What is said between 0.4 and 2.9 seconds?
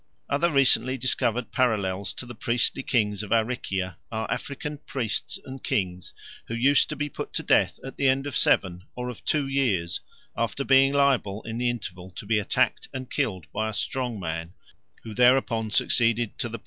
recently discovered parallels to the priestly